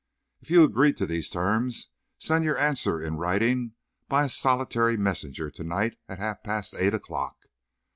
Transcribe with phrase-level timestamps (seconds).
[0.39, 3.73] If you agree to these terms, send your answer in writing
[4.07, 7.37] by a solitary messenger to night at half past eight o'clock.